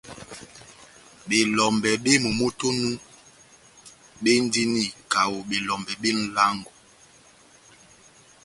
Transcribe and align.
Belɔmbɛ 1.27 1.89
bep 2.03 2.21
momó 2.23 2.45
tɛ́h 2.59 2.71
onu 2.73 2.89
béndini 4.23 4.83
kaho 5.11 5.37
belɔmbɛ 5.49 5.91
bé 6.01 6.09
nʼlángo. 6.21 6.69